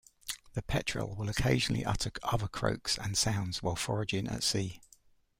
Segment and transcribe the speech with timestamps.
[0.55, 4.81] The petrel will occasionally utter other croaks and sounds while foraging at sea.